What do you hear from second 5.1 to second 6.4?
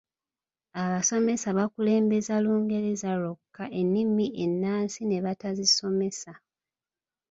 batazisomesa.